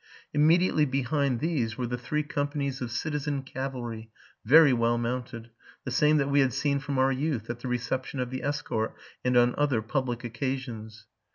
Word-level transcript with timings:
Immediately 0.33 0.85
behind 0.85 1.39
these 1.41 1.77
were 1.77 1.85
the 1.85 1.95
three 1.99 2.23
companies 2.23 2.81
of 2.81 2.89
citizen 2.89 3.43
cavalry, 3.43 4.09
very 4.43 4.73
well 4.73 4.97
mounted,— 4.97 5.51
the 5.85 5.91
same 5.91 6.17
that 6.17 6.27
we 6.31 6.39
had 6.39 6.53
seen 6.53 6.79
from 6.79 6.97
our 6.97 7.11
youth, 7.11 7.51
at 7.51 7.59
the 7.59 7.67
reception 7.67 8.19
of 8.19 8.31
the 8.31 8.41
escort, 8.41 8.95
and 9.23 9.37
on 9.37 9.53
other 9.59 9.83
public 9.83 10.23
occasions. 10.23 11.05